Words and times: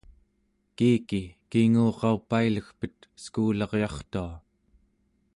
kiiki 0.77 1.21
kinguraupailegpet 1.51 2.95
eskuularyartua! 3.17 4.31